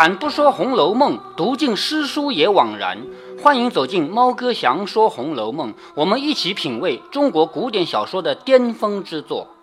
[0.00, 2.96] 开坛不说《红楼梦》，读尽诗书也枉然。
[3.42, 9.54] 欢迎走进猫哥祥说《红楼梦》，我们一起品味中国古典小说的巅峰之作。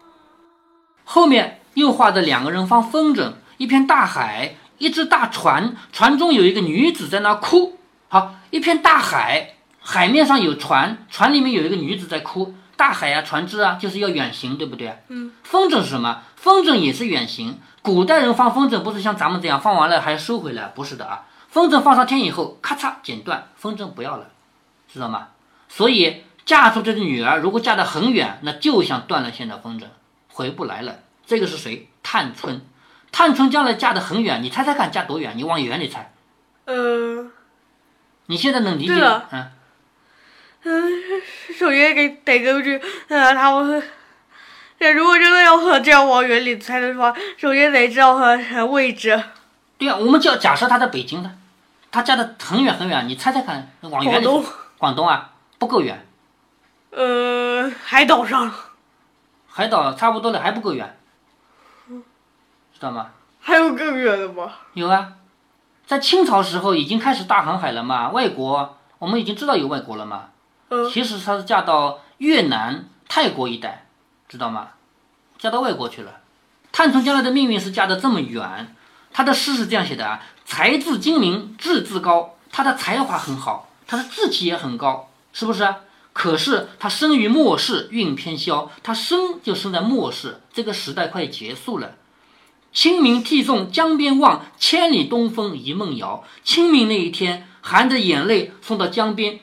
[1.04, 7.80] 后面又画的两个人放风筝，一片大海，一只大船，船中有一个女子在那哭。
[8.08, 12.54] 好，一片大海，海面上有船，船里面有一个女子在哭。
[12.76, 15.00] 大海啊，船只啊，就是要远行，对不对？
[15.08, 15.32] 嗯。
[15.42, 16.22] 风筝是什么？
[16.36, 17.58] 风筝也是远行。
[17.88, 21.26] 古代人放风筝不是像咱们这样放完了还要收回来，不是的啊。
[21.48, 24.28] 风筝放上天以后，咔嚓剪断，风筝不要了，
[24.92, 25.30] 知道吗？
[25.70, 29.86] 所以嫁出去的女儿如果嫁得很远，那就像断了线的风筝，
[30.34, 30.96] 回不来了。
[31.26, 31.88] 这个是谁？
[32.04, 32.60] 探春。
[33.10, 35.38] 探春将来嫁得很远，你猜猜看，嫁多远？
[35.38, 36.12] 你往远里猜。
[36.66, 37.32] 呃，
[38.26, 38.94] 你现在能理解？
[39.32, 39.52] 嗯。
[40.64, 40.92] 嗯，
[41.58, 43.82] 首先给得根据呃他们，
[44.80, 49.22] 这如果真的要和这样往远里猜的话，首先得知道和位置。
[49.78, 51.32] 对啊，我们就要假设它在北京的，
[51.92, 54.46] 他嫁的很远很远，你猜猜看，往远里广东
[54.78, 56.06] 广东啊，不够远，
[56.92, 58.52] 呃，海岛上
[59.48, 60.98] 海岛差不多了，还不够远，
[61.90, 63.08] 知道吗？
[63.40, 64.52] 还有更远的吗？
[64.74, 65.14] 有啊，
[65.88, 70.30] 在清朝时候已经开始大航海了嘛，外国我们已经知道有外国了嘛。
[70.70, 73.87] 嗯其实她是嫁到越南、泰国一带，
[74.28, 74.70] 知道吗？
[75.40, 76.22] 嫁到外国去了。
[76.72, 78.76] 探春将来的命运是嫁得这么远，
[79.12, 82.36] 她的诗是这样写的啊：才智精明，志自高。
[82.52, 85.68] 她的才华很好，她的志气也很高，是不是？
[86.14, 91.96] 可是她生于末世，运偏消，她生就生在末世，这个时代快结束了。
[92.74, 96.24] 清明涕送江边望，千里东风一梦遥。
[96.44, 99.40] 清明那一天，含着眼泪送到江边，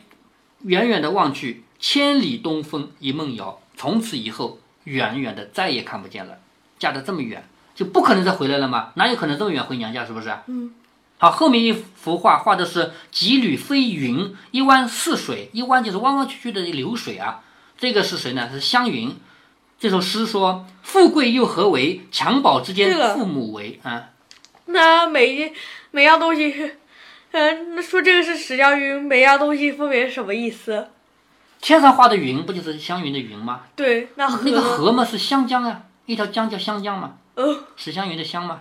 [0.63, 3.61] 远远的望去，千里东风一梦遥。
[3.77, 6.39] 从此以后，远远的再也看不见了。
[6.79, 8.93] 嫁得这么远，就不可能再回来了吗？
[8.95, 10.05] 哪有可能这么远回娘家？
[10.05, 10.35] 是不是？
[10.47, 10.73] 嗯。
[11.17, 17.43] 好，后面一幅画画的是几缕飞云，一湾似水，一湾就是弯弯曲曲的流水啊。
[17.79, 18.51] 这个是谁呢？
[18.51, 19.17] 是湘云。
[19.79, 22.01] 这首诗说：“富贵又何为？
[22.13, 24.11] 襁褓之间这个父母为。”啊，
[24.67, 25.53] 那每一
[25.91, 26.79] 每样东西是，
[27.33, 30.89] 嗯、那说这个是史湘云，每样东西分别是什么意思？
[31.65, 33.63] 天上画的云不就是湘云的云吗？
[33.75, 38.61] 对，那河那个河嘛是湘江啊，一条江叫湘江嘛，呃，史湘云的湘嘛。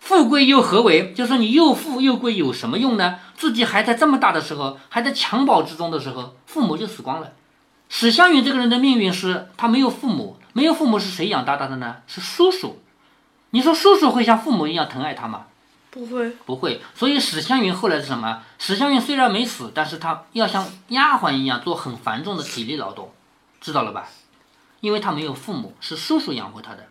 [0.00, 1.12] 富贵又何为？
[1.12, 3.20] 就是你又富又贵有什么用呢？
[3.36, 7.30] 自己还在这么大的时候，还在襁褓之中的时候，父母就死光了。
[7.88, 11.98] 史湘云这个人的命运是，他没有父母，没有父母是谁养大他的呢？
[12.08, 12.82] 是叔叔。
[13.50, 15.46] 你说叔叔会像父母一样疼爱他吗？
[15.90, 16.80] 不会，不会。
[16.94, 18.42] 所以史湘云后来是什么？
[18.58, 23.12] 史湘云虽然没死，但是她要像丫鬟一样做很繁重的体力劳动，
[23.60, 24.08] 知道了吧？
[24.80, 26.88] 因为她没有父母，是叔叔养活她的。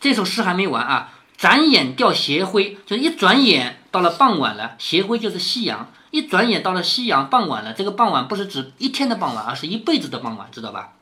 [0.00, 1.12] 这首诗还没完啊！
[1.36, 4.76] 转眼掉斜晖，就一转眼到了傍晚了。
[4.78, 7.72] 斜晖就是夕阳，一转眼到了夕阳傍晚了。
[7.72, 10.92] 这个傍晚不是指一天的傍晚，而是一辈子的傍晚，知道吧？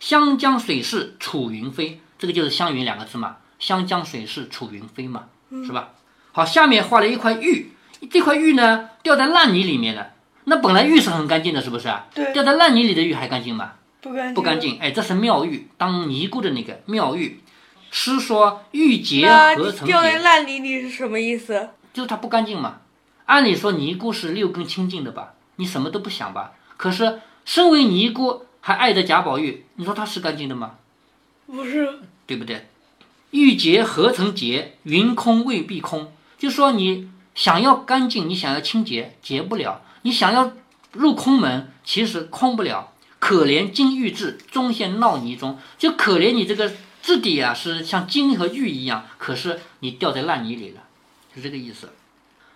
[0.00, 3.36] 湘江水逝楚云飞，这个就是湘云两个字嘛。
[3.58, 5.24] 湘江水逝楚云飞嘛，
[5.64, 5.90] 是吧？
[6.32, 7.72] 好，下面画了一块玉，
[8.10, 10.08] 这块玉呢掉在烂泥里面了。
[10.44, 12.06] 那本来玉是很干净的，是不是啊？
[12.14, 13.72] 对，掉在烂泥里的玉还干净吗？
[14.00, 14.60] 不干净，不干。
[14.60, 14.78] 净。
[14.80, 17.40] 哎，这是妙玉，当尼姑的那个妙玉。
[17.90, 21.68] 诗说玉洁那何曾掉在，烂泥里是什么意思？
[21.92, 22.78] 就是它不干净嘛。
[23.26, 26.52] 按理说尼姑是六根清净的吧，你什么都不想吧。
[26.78, 30.76] 可是身为尼姑还爱着贾宝玉，你说她是干净的吗？
[31.46, 32.66] 不是，对不对？
[33.30, 36.12] 玉洁何曾洁，云空未必空。
[36.42, 40.50] 就说你想要干净，你想要清洁，洁不了；你想要
[40.90, 42.92] 入空门，其实空不了。
[43.20, 45.56] 可怜金玉质，终陷淖泥中。
[45.78, 50.80] 就可怜你这个质地啊，是像金和玉一样，可是你掉在烂泥里了，
[51.32, 51.92] 是这个意思。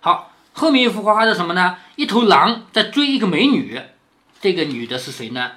[0.01, 1.77] 好，后面一幅画画的什么呢？
[1.95, 3.81] 一头狼在追一个美女，
[4.41, 5.53] 这个女的是谁呢？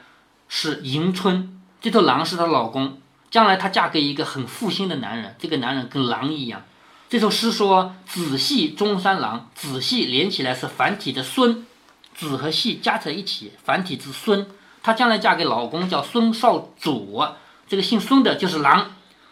[0.48, 1.60] 是迎春。
[1.81, 6.62] 这头狼是她老公，将来她嫁给一个很负心的男人，这个男人跟狼一样。
[7.10, 11.66] 这首诗说“子系中山狼”，子系连起来是繁体的孙，
[12.14, 14.46] 子和系加在一起，繁体字孙。
[14.84, 17.36] 她将来嫁给老公叫孙少佐，
[17.68, 18.92] 这个姓孙的就是狼。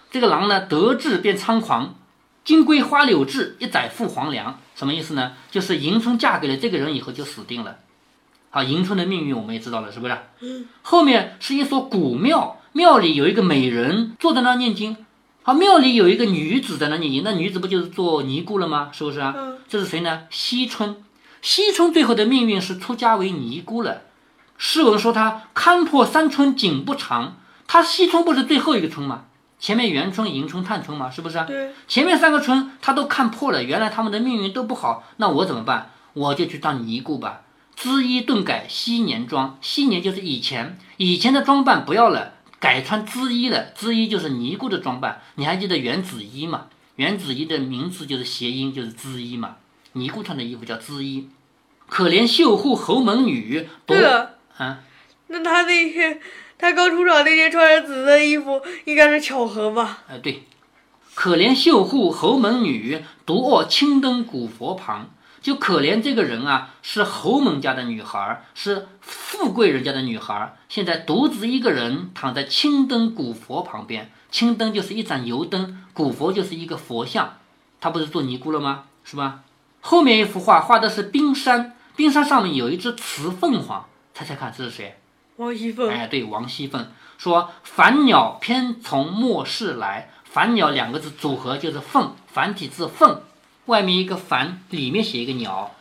[0.10, 1.94] 这个狼呢，得志便猖狂，
[2.44, 4.60] 金龟花柳志，一载赴黄粱。
[4.76, 5.34] 什么意思呢？
[5.52, 7.78] 就是迎春嫁给了这个人以后就死定了。
[8.50, 10.18] 好，迎春的命运我们也知道了，是不是？
[10.82, 14.98] 后面是一所古庙，庙里有一个美人坐在那儿念经。
[15.48, 18.90] 好，庙里有一个女子在那念经，那女子不就是做尼姑了吗？
[18.92, 19.34] 是不是啊？
[19.38, 20.24] 嗯这是谁呢？
[20.30, 20.98] 惜春。
[21.42, 24.02] 惜春最后的命运是出家为尼姑了。
[24.58, 29.24] 诗文说她看破三春景不长，她惜春不是最后一个春吗？
[29.58, 31.42] 前面元春、迎春、探春嘛，是不是？
[31.48, 35.92] 对，前面三个春她都看破了，原来他们的命运都不好，那我怎么办？
[36.12, 37.44] 我就去当尼姑吧。
[37.80, 43.72] 缁衣顿改昔年装，昔年就是以前，以前的装扮不要了，改穿织衣了。
[43.76, 45.22] 织衣就是尼姑的装扮。
[45.36, 46.68] 你还记得元子衣吗？
[46.96, 49.58] 元子衣的名字就是谐音，就是织衣嘛。
[49.94, 51.30] 尼姑穿的衣服叫织衣。
[51.88, 54.80] 可怜绣户侯门女，对了，啊，
[55.28, 56.20] 那他那天
[56.58, 60.04] 他刚出场那天穿着紫色衣服，应该是巧合吧？
[60.10, 60.44] 哎，对，
[61.16, 65.10] 可怜绣户侯门女，独卧青灯古佛旁。
[65.42, 74.12] 就可怜这个人啊，是侯门家的女孩，是富贵人家的女孩，现在独自一个人躺在青灯古佛旁边。
[74.30, 77.38] 青灯就是一盏油灯，古佛就是一个佛像。
[77.80, 78.84] 她不是做尼姑了吗？
[79.04, 79.42] 是吧？
[79.82, 85.00] 后面一幅画画的是冰山，冰山上面有一只雌凤凰，猜猜看这是谁？
[85.38, 85.90] 王熙凤。
[85.90, 93.22] 哎，对，王熙凤说：“凡鸟偏从末世来。”凡鸟两个字组合就是凤，繁体字凤。
[93.68, 95.74] 外面一个凡，里面写一个鸟，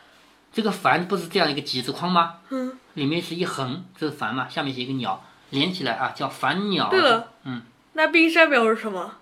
[0.53, 2.35] 这个凡不是这样一个几字框吗？
[2.49, 6.89] 嗯，里面是一横，这是凡嘛，下面写一个鸟，连起来啊，叫凡鸟。
[6.89, 7.63] 对了，嗯，
[7.93, 9.13] 那冰山表示什么？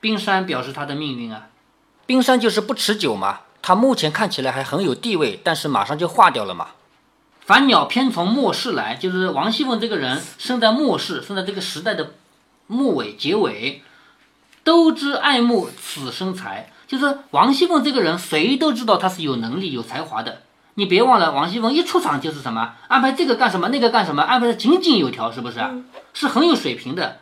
[0.00, 1.48] 冰山表示他的命运啊，
[2.06, 6.68] 冰山就是不持久嘛，他目前看起来还很有地位，但是马上就化掉了嘛。
[7.40, 12.14] 凡鸟偏从末世来，就是王熙凤这个人生在末世，生在这个时代的
[12.66, 13.82] 末尾结尾，
[14.62, 16.71] 都知爱慕此生才。
[16.92, 20.42] 就是王熙凤这个人，谁都知道她是有能力、有才华的。
[20.74, 25.58] 你别忘了，王熙凤一出场就是什么安排这个干什么，那个干什么，安排的井井有条，是不是？
[26.12, 27.20] 是很有水平的。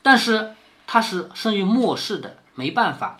[0.00, 0.52] 但是
[0.86, 3.18] 她是生于末世的，没办法。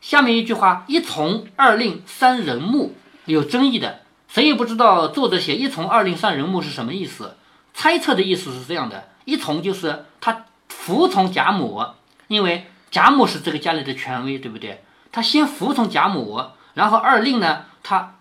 [0.00, 2.96] 下面一句话：一从二令三人木，
[3.26, 7.36] 有争议的，谁也不知道作者写一从二令三人木是什么意思。
[7.72, 11.80] 猜测的意思是这样的：一从就是他服从贾母，
[12.26, 14.82] 因为贾母是这个家里的权威，对不对？
[15.12, 16.40] 他先服从贾母，
[16.74, 18.14] 然后二令呢，她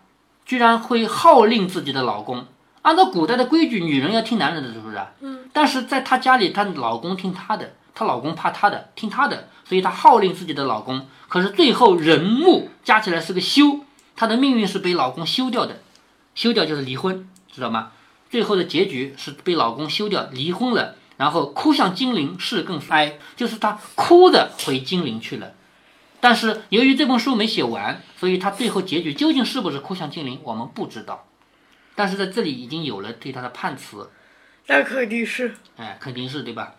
[0.45, 2.45] 居然会号令自己的老公。
[2.81, 4.97] 按照古代的规矩，女人要听男人的，是不是？
[5.19, 5.50] 嗯。
[5.53, 11.06] 但是在她家里，她老公听她的，她老公怕她的，听她的，所以她号令自己的老公。
[11.27, 13.81] 可是最后人木加起来是个休，
[14.15, 15.81] 她的命运是被老公休掉的，
[16.33, 17.92] 休掉就是离婚，知道吗？
[18.31, 25.51] 最后的结局是被老公休掉，离婚了，然后哭向金陵事更哀，就是她哭着回金陵去了。
[26.21, 31.25] 但是由于这本书没写完，所以他最后结局究竟是不是哭向金陵，我们不知道。
[31.95, 34.10] 但是在这里已经有了对他的判词，
[34.68, 36.75] 那肯定是，哎，肯定是对吧？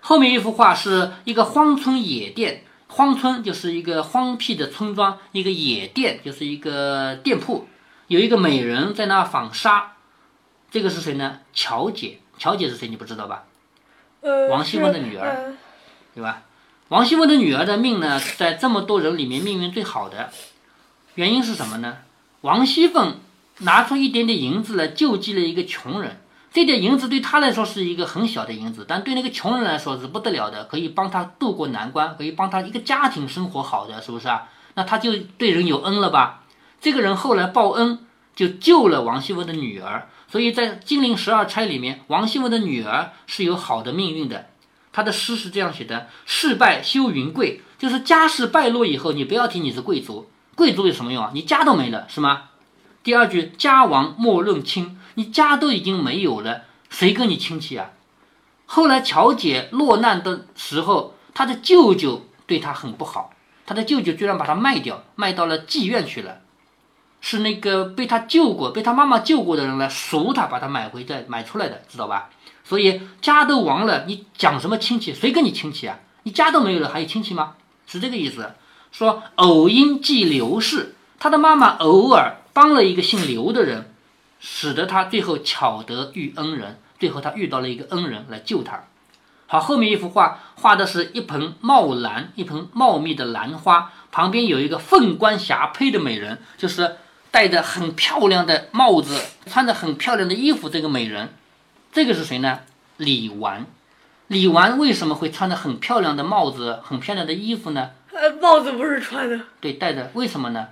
[0.00, 7.68] 后面一幅画是一个荒村野店，荒村就是一个荒僻的村庄，一个野店就是一个店铺，
[8.06, 9.96] 有一个美人在那纺纱，
[10.70, 11.40] 这个是谁呢？
[11.52, 12.88] 乔姐，乔姐是谁？
[12.88, 13.44] 你不知道吧？
[14.20, 15.54] 呃，王熙凤的女儿，
[16.14, 16.42] 对吧？
[16.88, 20.30] 王熙凤的女儿的命呢，在这么多人里面命运最好的，
[21.16, 21.98] 原因是什么呢？
[22.40, 23.16] 王熙凤
[23.58, 26.18] 拿出一点点银子来救济了一个穷人，
[26.50, 34.48] 这点银子对她来说是一个很小的银子，但对那个穷人来说是不得了的，可以帮他渡过难关，可以帮他一个家庭生活好的，是不是啊？
[34.72, 36.44] 那他就对人有恩了吧？
[36.80, 37.98] 这个人后来报恩，
[38.34, 44.46] 就救了王熙凤的女儿，所以在金陵十二钗里面，王熙凤的女儿是有好的命运的。
[44.92, 51.30] 他的诗是这样写的：“事败休云贵，就是家世败落以后，你不要提你是贵族，贵族有什么用啊？
[51.34, 52.44] 你家都没了，是吗？”
[53.04, 57.90] 第二句：“家亡莫论亲，你家都已经没有了，谁跟你亲戚啊？”
[58.66, 63.32] 后来乔姐落难的时候，她的舅舅对她很不好，
[63.64, 66.40] 她的舅舅居然把她卖掉，卖到了妓院去了，
[67.20, 72.28] 是那个被她救过、被她妈妈救过的人来赎她，把她买回再买出来的，知道吧？
[72.68, 75.14] 所以家都亡了，你讲什么亲戚？
[75.14, 75.98] 谁跟你亲戚啊？
[76.24, 77.54] 你家都没有了，还有亲戚吗？
[77.86, 78.52] 是这个意思。
[78.92, 83.94] 说偶因寄刘氏，他的妈妈偶尔帮了一个姓刘的人，
[84.38, 86.78] 使得他最后巧得遇恩人。
[86.98, 88.84] 最后他遇到了一个恩人来救他。
[89.46, 96.96] 好，后面一幅画画的是一盆茂兰，一盆茂密的兰花，旁边有一个凤冠霞帔的美人，就是
[97.30, 101.32] 戴着很漂亮的帽子，穿着很漂亮的衣服，这个美人。
[101.92, 102.60] 这个是谁呢？
[102.96, 103.66] 李纨。
[104.28, 107.90] 李纨为什么会穿着很漂亮的帽子、很漂亮的衣服呢？
[108.12, 109.40] 呃，帽子不是穿的。
[109.60, 110.10] 对，戴着。
[110.14, 110.68] 为什么呢？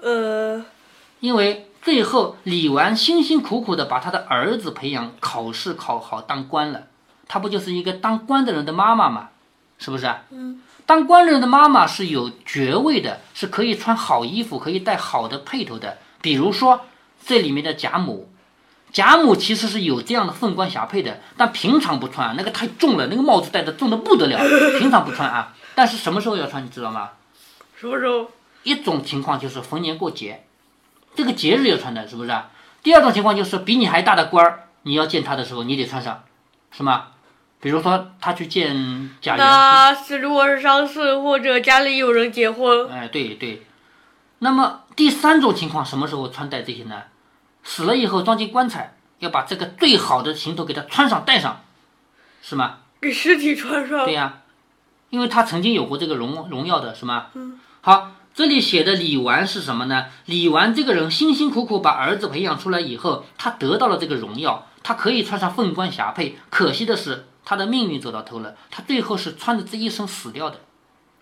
[0.00, 0.64] 呃，
[1.20, 6.88] 因为最后李纨辛辛苦苦的把他的儿子培养，考试考好当官了。
[7.26, 9.30] 她不就是一个当官的人的妈妈吗？
[9.78, 10.12] 是不是？
[10.30, 10.62] 嗯。
[10.84, 15.98] 当官人的妈妈是有爵位的，是可以穿好衣服，可以戴好的配头的。
[16.20, 16.82] 比如说
[17.24, 18.29] 这里面的贾母。
[18.92, 24.38] 贾母其实是有这样的凤冠霞帔的，但平常不穿，那个太重了，那个帽子戴的重的不得了，
[24.78, 25.54] 平常不穿啊。
[25.74, 27.10] 但是什么时候要穿，你知道吗？
[27.76, 28.30] 什么时候？
[28.62, 30.44] 一种情况就是逢年过节，
[31.14, 32.36] 这个节日要穿的，是不是？
[32.82, 36.24] 第二种情况就是比你还大的官儿，你要见他的时候，你得穿上，
[36.70, 37.08] 是吗？
[37.60, 43.66] 比如说他去见贾元，那是如果是丧事或者家里有人结婚，哎，对对。
[44.38, 47.02] 那么第三种情况，什么时候穿戴这些呢？
[47.72, 51.60] 死了以后装进棺材，要把这个最好的行头给他穿上戴上，
[52.42, 52.78] 是吗？
[53.00, 54.04] 给尸体穿上。
[54.04, 54.40] 对呀，
[55.10, 57.28] 因为他曾经有过这个荣荣耀的，是吗？
[57.34, 57.60] 嗯。
[57.80, 60.06] 好，这里写的李纨是什么呢？
[60.24, 66.34] 李纨这个人辛辛苦苦把儿子培养出来以后，他得到了这个荣耀，他可以穿上凤冠霞帔。
[66.50, 70.58] 可惜的是，他的命运走到头了，他最后是穿着这一身死掉的。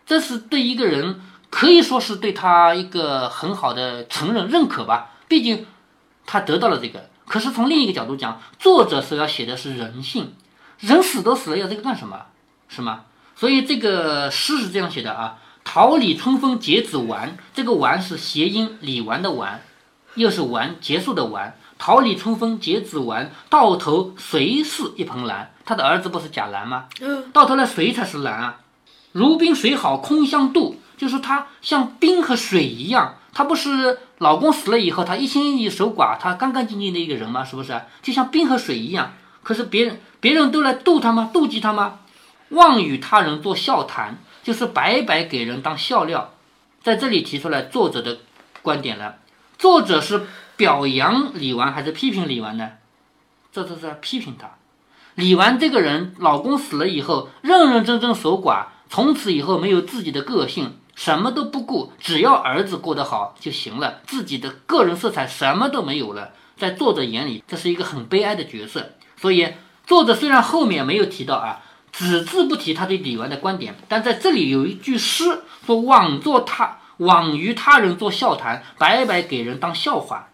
[0.06, 5.10] 这是对一个人可以说是对他一个很好的承认认可吧。
[5.28, 5.66] 毕竟
[6.28, 7.08] 他得到了这个。
[7.26, 10.34] 可是从另一个角度讲，作者所要写的是人性，
[10.78, 12.26] 人死都死了，要这个干什么？
[12.68, 13.00] 是吗？
[13.34, 15.38] 所以这个诗是这样写的啊。
[15.64, 19.62] 桃李春风结子完，这个完是谐音，李纨的完，
[20.14, 21.56] 又是完结束的完。
[21.78, 25.52] 桃李春风结子完，到头谁是一盆兰？
[25.64, 26.86] 他的儿子不是贾兰吗？
[27.00, 28.60] 嗯，到头来谁才是兰啊？
[29.12, 33.16] 如冰水好空相妒，就是他像冰和水一样。
[33.38, 37.44] 她不是老公死了以后，她一心一意守寡，她干干净净的一个人吗？
[37.44, 37.80] 是不是？
[38.02, 39.14] 就像冰和水一样。
[39.44, 41.30] 可是别人别人都来妒她吗？
[41.32, 42.00] 妒忌她吗？
[42.48, 44.18] 妄与他人做笑谈。
[44.42, 46.34] 就是白白给人当笑料，
[46.82, 48.18] 在这里提出来作者的
[48.60, 49.18] 观点了。
[49.56, 50.26] 作者是
[50.56, 52.70] 表扬李纨还是批评李纨呢？
[53.52, 54.50] 这这是批评他。
[55.14, 66.32] 李纨这个人，老公死了以后，认认真真守寡，从此以后没有自己的个性，什么都不顾，只要儿子过得好就行了，自己的个人色彩什么都没有了。
[66.56, 68.94] 在作者眼里，这是一个很悲哀的角色。
[69.16, 69.54] 所以，
[69.86, 71.62] 作者虽然后面没有提到啊。
[71.90, 80.28] 只字不提他对李纨的观点，但在这里有一句诗说：“枉做他，枉于他人做笑谈，白白给人当笑话。”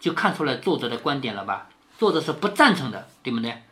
[0.00, 1.68] 就看出来作者的观点了吧？
[1.98, 3.62] 作者是不赞成的，对不对？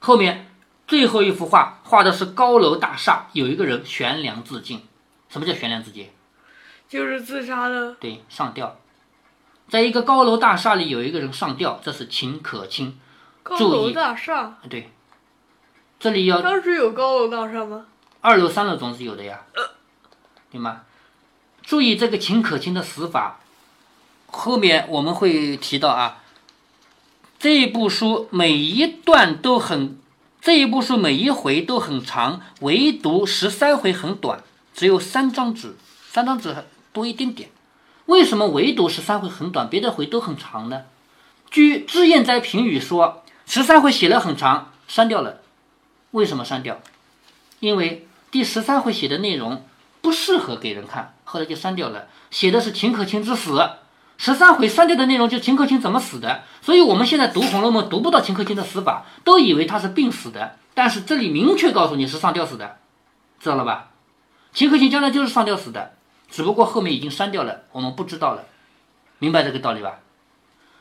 [0.00, 0.50] 后面
[0.88, 4.82] 最后一幅画画的是高楼大厦，有一个人悬梁自尽。
[5.34, 6.08] 什么叫悬梁自尽？
[6.88, 7.94] 就是自杀的。
[7.94, 8.78] 对，上吊。
[9.68, 12.96] 在一个高楼大厦里有一个人上吊，这是秦可卿。
[13.42, 14.58] 高楼大厦。
[14.70, 14.92] 对。
[15.98, 17.86] 这里要当时有高楼大厦吗？
[18.20, 19.40] 二楼、三楼总是有的呀，
[20.52, 20.82] 对吗？
[21.62, 23.40] 注意这个秦可卿的死法，
[24.28, 26.22] 后面我们会提到啊。
[27.40, 29.98] 这一部书每一段都很，
[30.40, 34.40] 这一部书每一回都很长，唯独十三回很短，
[34.74, 35.76] 只有三张纸，
[36.10, 36.54] 三张纸
[36.92, 37.48] 多一点点。
[38.06, 40.82] 为什么唯独十三回很短，别的回都很长呢？
[41.50, 45.40] 据脂砚斋评语说，十三回写了很长，删掉了。
[46.10, 46.80] 为什么删掉？
[47.60, 49.64] 因为第十三回写的内容
[50.02, 52.08] 不适合给人看，后来就删掉了。
[52.30, 53.70] 写的是秦可卿之死，
[54.18, 56.42] 十三回删掉的内容就秦可卿怎么死的。
[56.60, 60.56] 所以我们现在读《红楼梦》读不到秦可卿的死法，都以为他是病死的。
[60.74, 62.78] 但是这里明确告诉你是上吊死的，
[63.40, 63.90] 知道了吧？
[64.54, 65.94] 秦可卿将来就是上吊死的，
[66.30, 68.44] 只不过后面已经删掉了，我们不知道了。
[69.18, 69.98] 明白这个道理吧？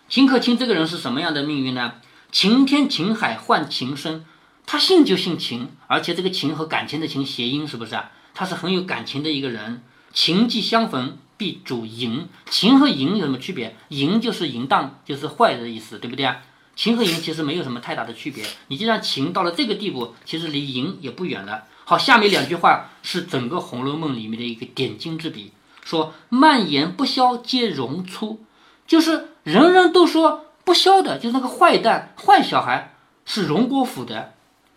[0.08, 1.96] 秦可卿这个人是什么样的命运呢？
[2.32, 4.26] 晴天晴海换情深。
[4.68, 8.12] 他姓就姓秦，而且这个秦和感情的情谐音，是不是啊？
[8.36, 9.82] 他是很有感情的一个人。
[10.14, 12.28] 情既相逢，必主淫。
[12.52, 13.76] 情和淫有什么区别？
[13.90, 16.42] 淫就是淫荡，就是坏的意思，对不对啊？
[16.76, 18.46] 情和淫其实没有什么太大的区别。
[18.68, 21.64] 你既然情到了这个地步，其实离淫也不远了。
[21.86, 25.52] 好，下面两句话是整个《红楼梦》里面的一个点睛之笔，
[25.84, 28.44] 说蔓延不消皆荣出，
[28.88, 34.34] 就是人人都说不消的，就是那个坏蛋、坏小孩是荣国府的。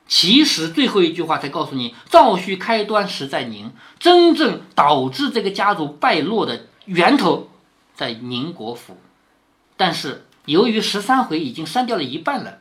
[0.08, 7.50] 其实最后一句话才告诉你，赵旭开端实在宁，真正导致这个家族败落的源头
[7.94, 8.98] 在宁国府。
[9.76, 12.58] 但是由于十三回已经删掉了一半了，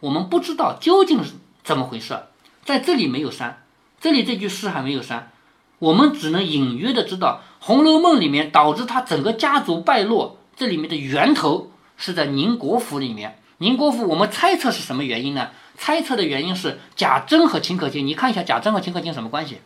[0.00, 1.32] 我们不知道究竟是
[1.62, 2.18] 怎么回事，
[2.64, 3.62] 在这里没有删，
[4.00, 5.30] 这里这句诗还没有删，
[5.78, 13.38] 我们只能隐约的知道《红楼梦》里面导致他整个家族败落，这里面的源头是在宁国府里面。
[13.58, 15.50] 宁国府，我们猜测是什么原因呢？
[15.76, 19.60] 猜测的原因是贾珍和秦可卿，你看一下贾珍和秦可卿什么关系？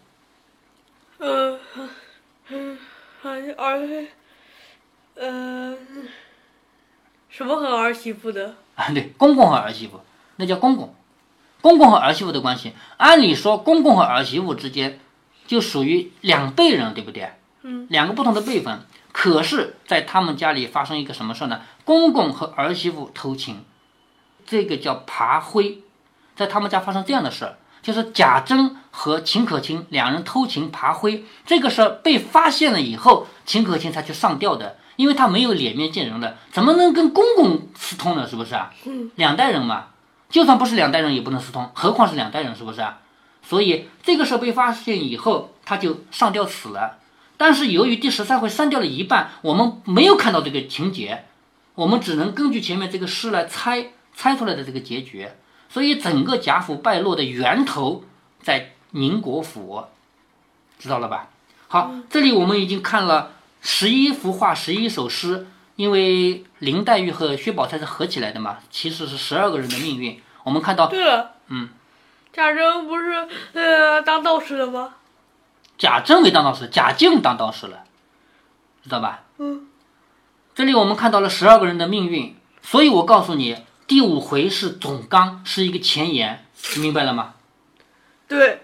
[1.18, 1.58] 呃，
[2.48, 2.78] 嗯，
[3.56, 4.06] 儿，
[5.14, 5.76] 呃，
[7.28, 8.56] 什么和儿媳妇的？
[8.74, 10.00] 啊，对，公公和儿媳妇，
[10.36, 10.92] 那叫公公，
[11.64, 12.74] 公公和儿媳妇的关系。
[12.98, 15.00] 按理说，公公和儿媳妇之间
[15.46, 17.32] 就属于两辈人，对不对？
[17.62, 18.80] 嗯，两个不同的辈分。
[19.12, 21.62] 可是，在他们家里发生一个什么事呢？
[21.86, 23.64] 公公和儿媳妇偷情，
[24.44, 25.78] 这个叫爬灰，
[26.36, 38.28] 在他们家发生这样的事儿，就是贾珍和秦可卿两人偷情爬灰，这个事儿被发现了以后，秦可卿才去上吊的，因为他没有脸面见人了，怎么能跟公公私通呢？
[38.28, 38.70] 是不是啊？
[39.14, 39.86] 两代人嘛，
[40.28, 42.98] 就算不是两代人也不能私通，何况是两代人，是不是啊？
[43.42, 46.98] 所以这个时候被发现以后，他就上吊死了。
[47.36, 51.24] 但是由于第十三回删掉了一半，我们没有看到这个情节，
[51.74, 55.28] 我们只能根据前面这个诗来猜猜出来的这个结局。
[55.68, 58.04] 所以整个贾府败落的源头
[58.40, 59.84] 在宁国府，
[60.78, 61.28] 知道了吧？
[61.66, 70.20] 好，这里我们已经看了十一幅画、十一首诗，因为林黛玉和薛宝钗是合起来的嘛，其实是十二个人的命运。
[70.44, 71.68] 我们看到，对了，嗯，
[72.32, 74.94] 贾珍不是呃当道士了吗？
[75.76, 77.84] 贾政没当道士，贾静当道士了，
[78.82, 79.24] 知道吧？
[79.38, 79.66] 嗯，
[80.54, 83.56] 这里我们看到了十二个人的命运，所以我告诉你，
[83.88, 87.34] 第五回是总纲，是一个前言，你明白了吗？
[88.28, 88.62] 对，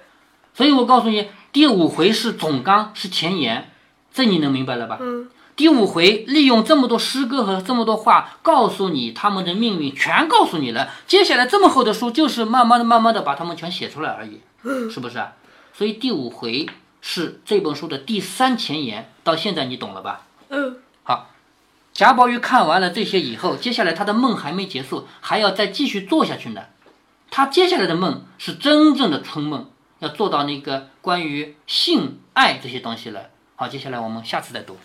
[0.54, 3.72] 所以我告诉你，第五回是总纲，是前言，
[4.12, 4.98] 这你能明白了吧？
[5.00, 5.28] 嗯，
[5.60, 10.88] 第五回利用这么多诗歌和这么多话，告诉你他们的命运，全告诉你了。
[11.06, 14.40] 接下来这么厚的书，就是慢慢的、慢慢的把他们全写出来而已，
[14.90, 15.34] 是不是啊？
[15.74, 16.66] 所以第五回
[17.02, 20.22] 是这本书的第三前言，到现在你懂了吧？
[20.48, 21.28] 嗯，好，
[21.92, 26.62] 贾宝玉看完了这些以后，接下来他的梦还没结束，还要再继续做下去呢。
[27.30, 33.24] 他接下来的梦是真正的春梦，要做到那个关于性爱这些东西了。
[33.56, 34.78] 好，接下来我们下次再读。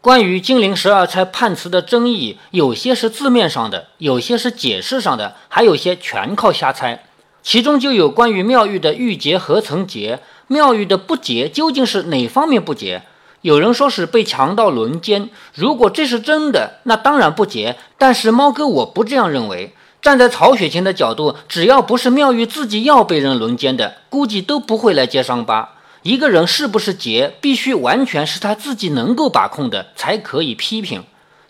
[0.00, 7.04] 关于金陵十二钗判词的争议，有些是字面上的，有些是解释上的，还有些全靠瞎猜。
[7.42, 13.02] 其中就有关于妙玉的玉洁何曾洁，妙玉的不洁究竟是哪方面不洁？
[13.46, 17.76] 有人说是被强盗轮奸，如果这是真的，那当然不结。
[17.96, 19.72] 但是猫哥我不这样认为。
[20.02, 25.74] 站在曹雪芹的角度，只要不是妙玉自己要被人轮奸的，估计都不会来揭伤疤。
[26.02, 31.04] 一个人是不是结，必须完全是他自己能够把控的，才可以批评。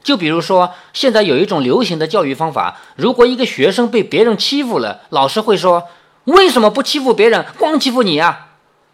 [0.05, 5.85] 就比如说，现在有一种流行的教育方法，如果一个学生被别人欺负了，老师会说
[6.25, 8.46] ：“为什么不欺负别人，光欺负你啊？”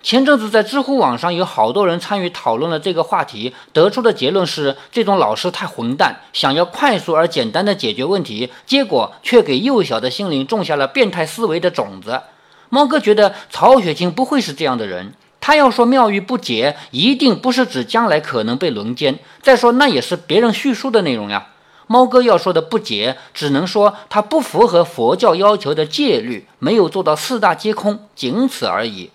[0.03, 12.21] 前阵子在知乎网上有好多人参与讨论了这个话题，得出的结论是，这种老师太混蛋，想要快速而简单的解决问题，结果却给幼小的心灵种下了变态思维的种子。
[12.69, 15.15] 猫哥觉得曹雪芹不会是这样的人。
[15.41, 19.19] 他要说妙玉不洁，一定不是指将来可能被轮奸。
[19.41, 21.49] 再说，那也是别人叙述的内容呀。
[21.87, 29.11] 猫哥要说的不洁，只能说他不符合佛教要求的戒律，没有做到四大皆空，仅此而已。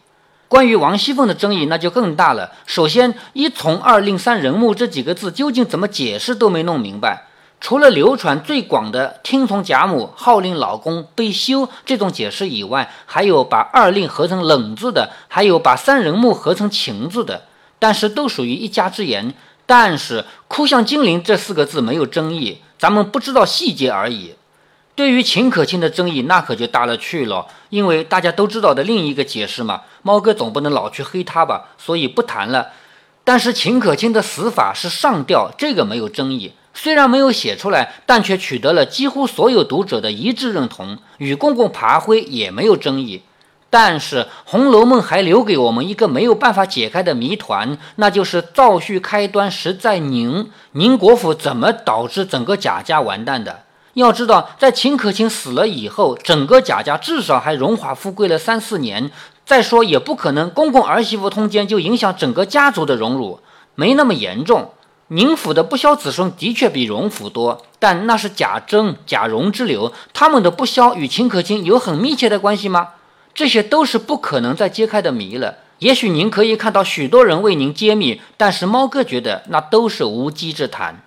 [0.48, 2.52] 关于王熙凤的争议，那就更大了。
[2.66, 7.28] 首先，一从二令三人目这几个字究竟怎么解释都没弄明白。
[7.60, 17.42] 除了流传最广的“听从贾母，号令老公，被休”这种解释以外，还有把二令合成冷字的，还有把三人木合成情字的，
[17.80, 19.34] 但是都属于一家之言。
[19.66, 24.36] 但是“哭向金陵”这四个字没有争议，咱们不知道细节而已。
[24.98, 29.82] 对于秦可卿的争议，那可就大了去了，因为大家都知道的另一个解释嘛。
[30.02, 32.70] 猫哥总不能老去黑他吧，所以不谈了。
[33.24, 36.54] 但是秦可卿的死法是上吊，这个没有争议。
[36.74, 40.98] 虽然没有写出来，但却取得了几乎所有读者的一致认同。
[41.20, 43.22] 与公公爬灰也没有争议，
[43.70, 53.67] 但是《红楼梦》还留给我们一个没有办法解开的谜团，那就是赵旭开端实在宁宁国府怎么导致整个贾家完蛋的？
[54.02, 59.10] 要知道，在秦可卿死了以后，整个贾家至少还荣华富贵了三四年。
[59.44, 63.40] 再说，也不可能公公儿媳妇通奸就影响整个家族的荣辱，
[63.74, 64.70] 没那么严重。
[65.08, 72.90] 宁府的不肖子孙的确比荣府多，但那是贾珍、贾蓉之流，他们的不肖与秦可卿有很密切的关系吗？
[73.34, 75.56] 这些都是不可能再揭开的谜了。
[75.80, 81.07] 也许您可以看到许多人为您揭秘，但是猫哥觉得那都是无稽之谈。